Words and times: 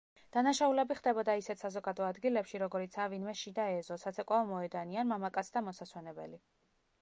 დანაშაულები 0.35 0.95
ხდებოდა 0.99 1.35
ისეთ 1.41 1.61
საზოგადო 1.63 2.07
ადგილებში, 2.07 2.61
როგორიცაა 2.63 3.11
ვინმეს 3.11 3.43
შიდა 3.45 3.67
ეზო, 3.75 3.99
საცეკვაო 4.05 4.49
მოედანი 4.53 4.99
ან 5.05 5.13
მამაკაცთა 5.13 5.65
მოსასვენებელი. 5.69 6.43